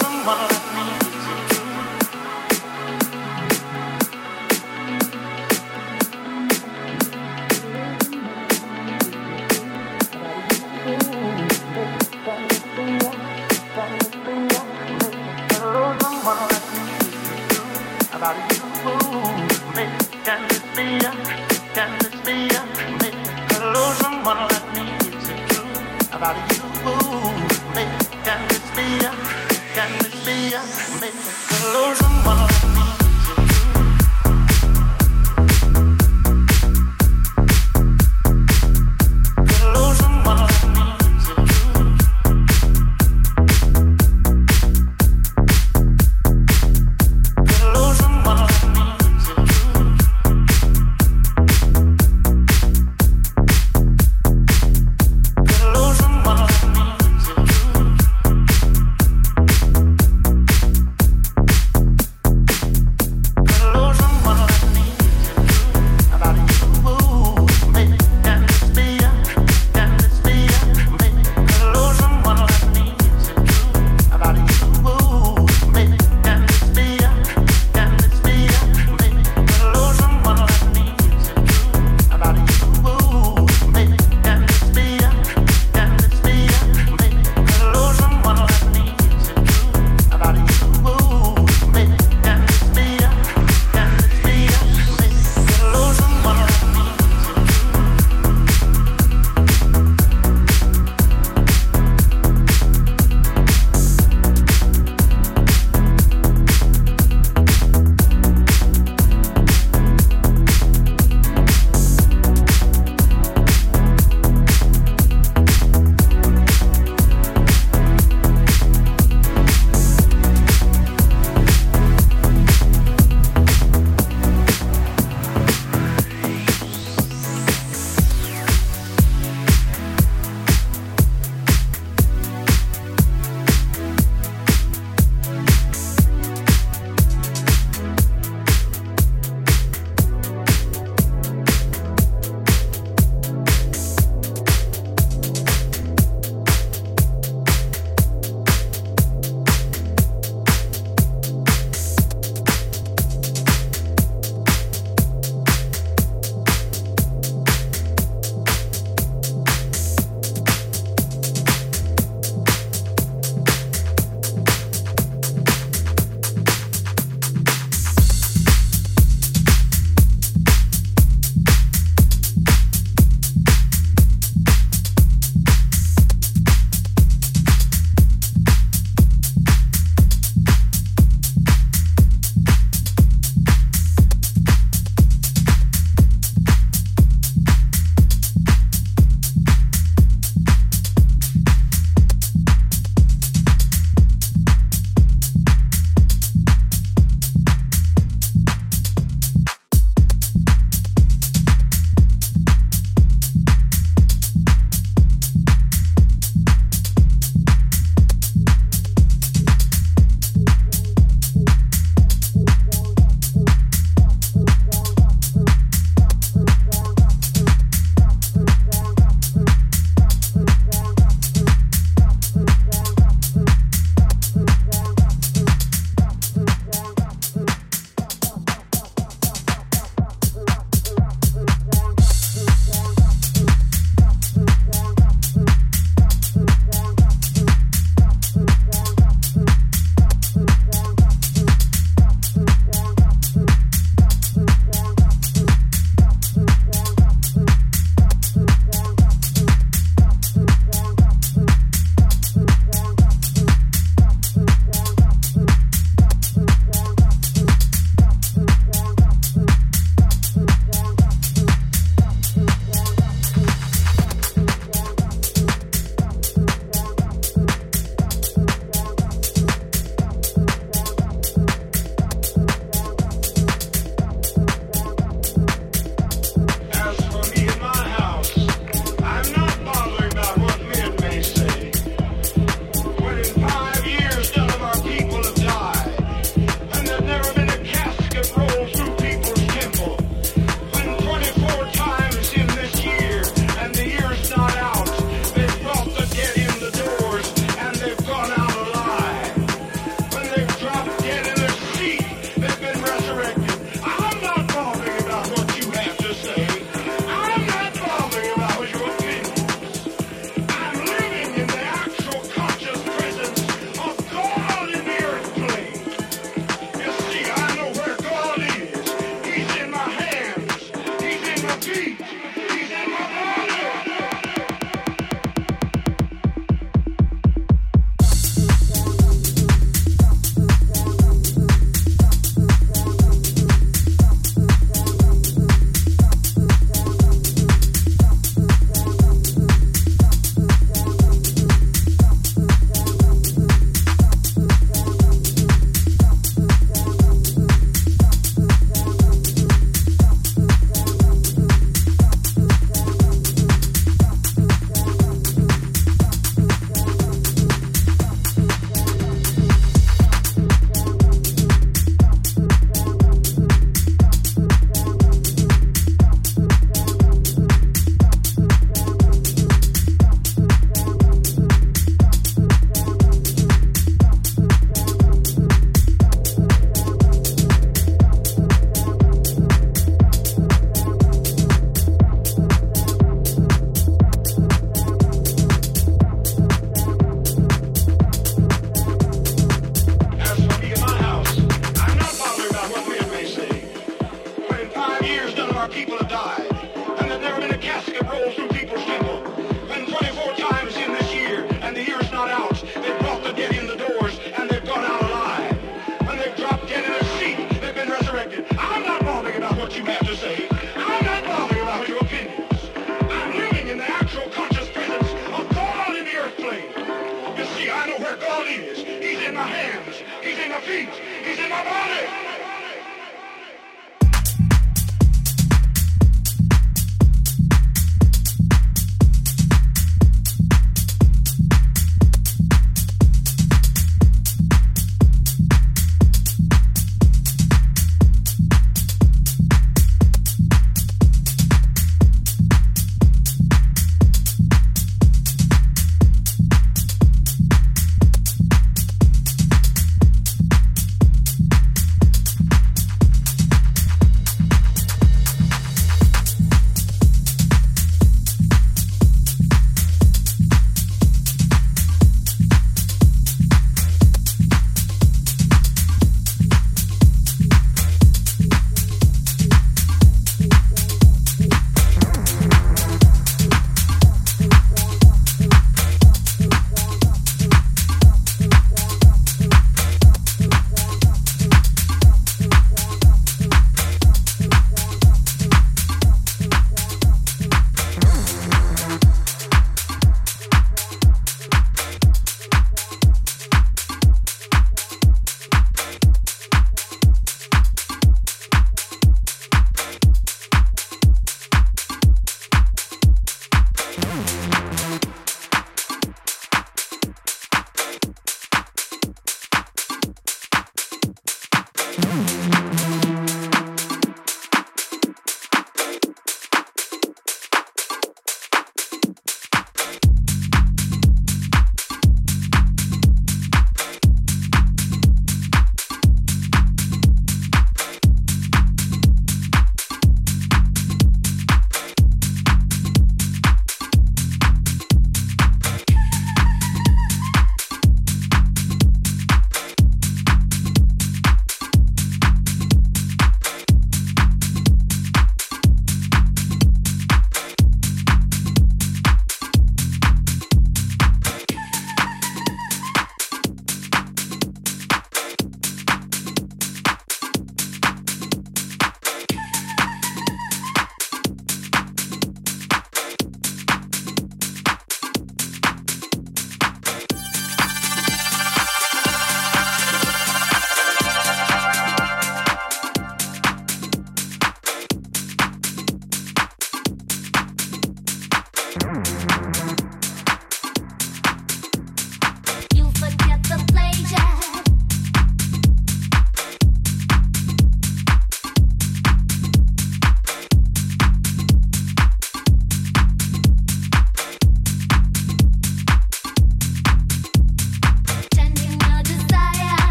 Illusion, 0.00 0.67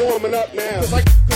warming 0.00 0.34
up 0.34 0.54
now. 0.54 1.35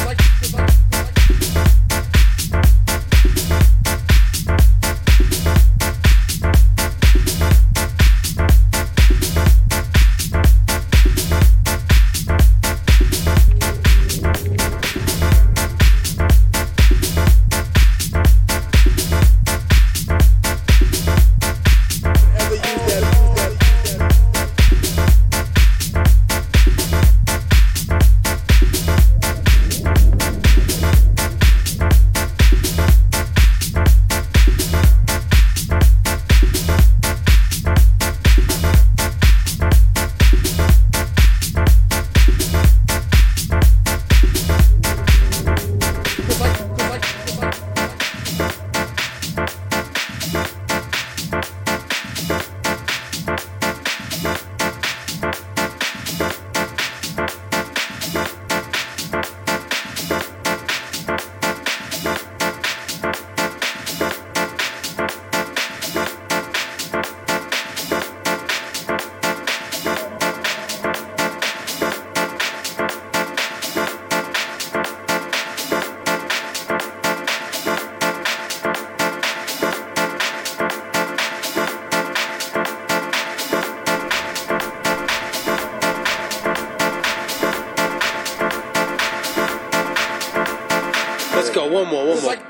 One 91.70 91.86
more. 91.86 92.06
One 92.08 92.22
more. 92.22 92.49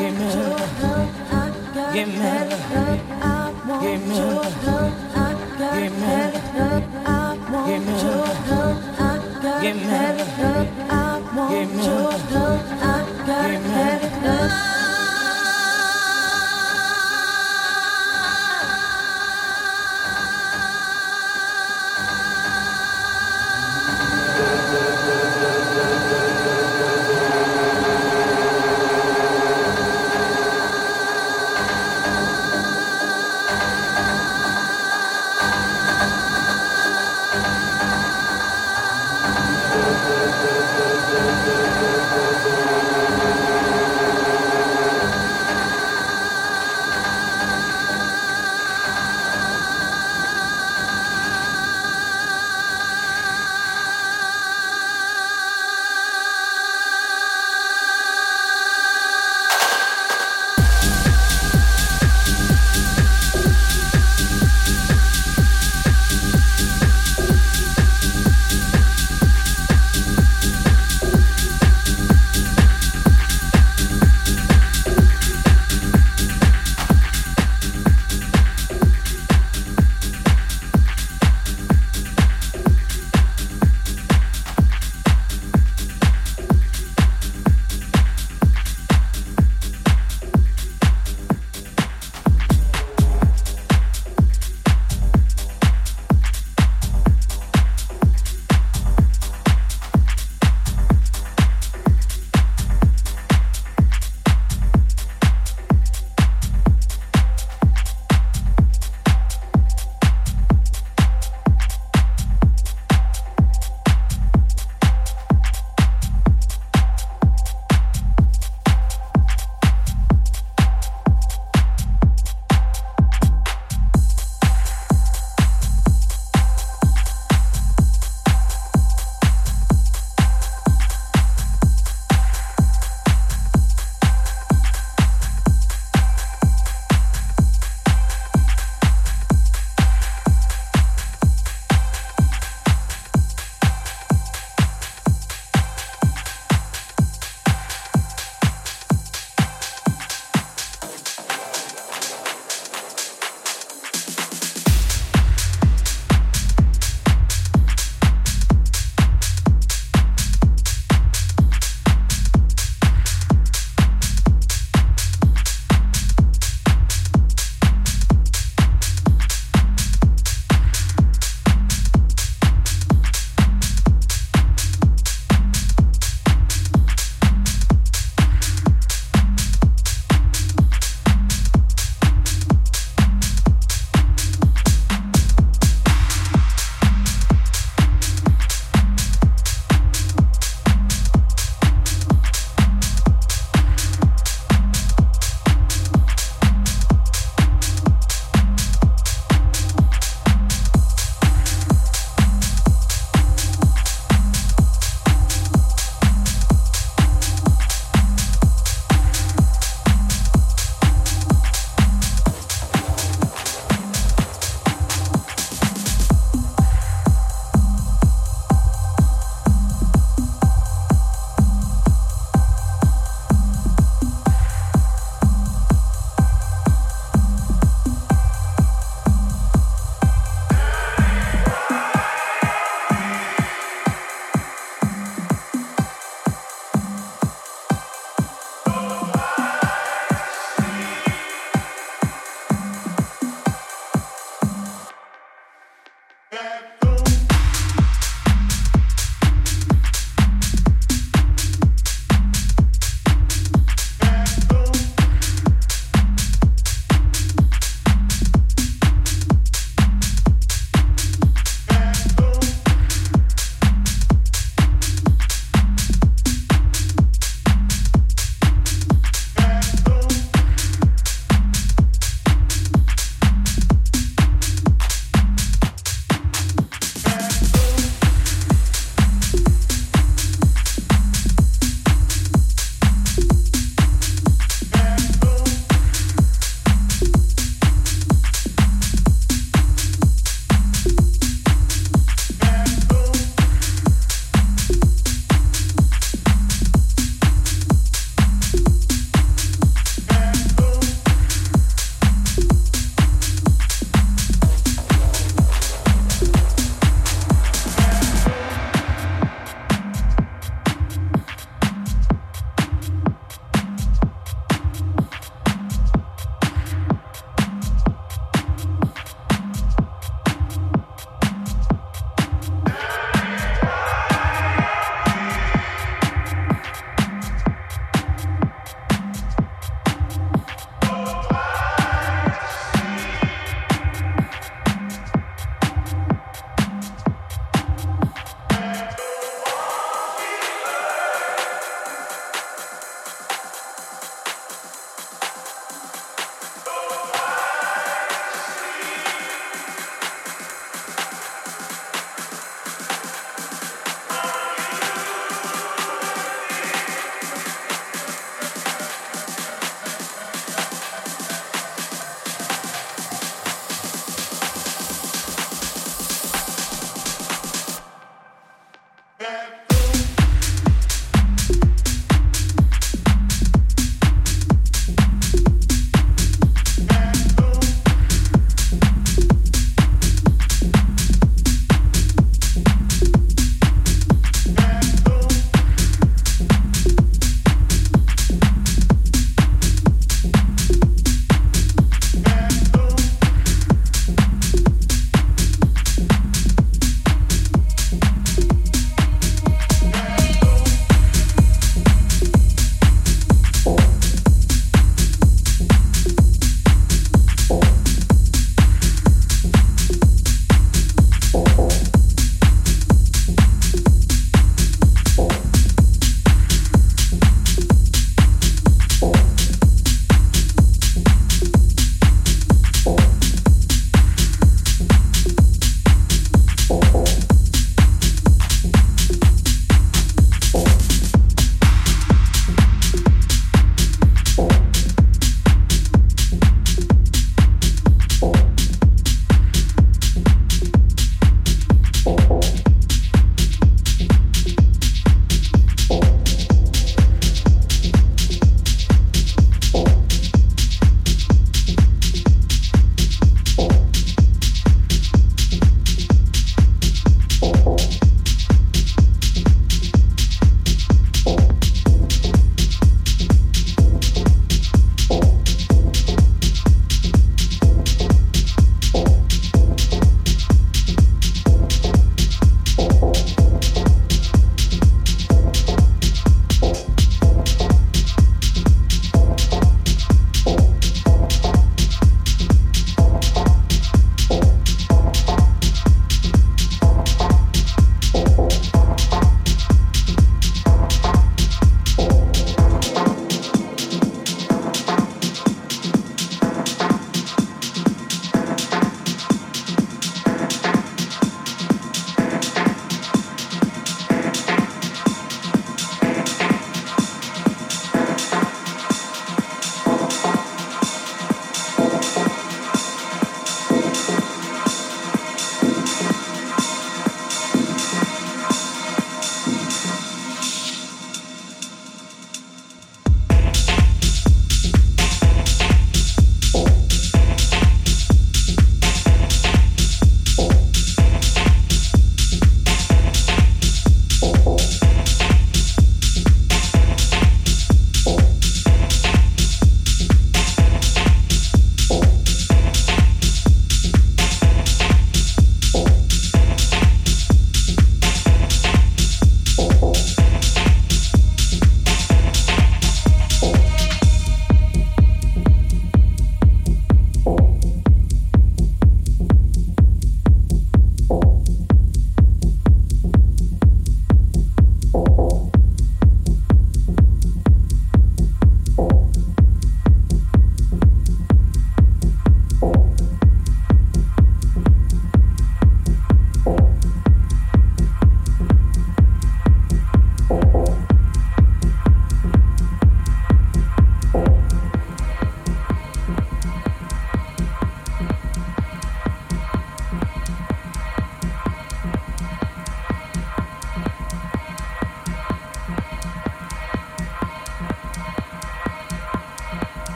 Give 0.00 0.18
me 0.18 0.24
your 0.24 0.48
love. 0.48 1.12
I 1.30 1.92
Give 1.92 2.08
me 2.08 2.20
love. 2.20 3.00
I 3.20 3.52
want 3.68 3.82
Give 3.82 4.00
me 4.08 4.16
your 4.16 4.32
love. 4.32 4.94
I 5.14 5.28
got 5.58 5.74
Give 5.76 5.92
me 5.92 6.16
love. 6.56 6.84
I 7.04 7.36
want 7.52 7.86
your 8.02 8.24
love. 8.48 8.80
I 8.98 9.18
got 9.42 9.62
Give 9.62 9.76
me 9.76 9.90
love. 10.40 10.68
I 10.88 11.20
want 11.36 11.84
your 11.84 12.10
love. 12.32 12.64
I 12.80 13.04
got 13.26 13.50
Give 13.50 13.62
me 13.62 14.26
love. 14.26 14.79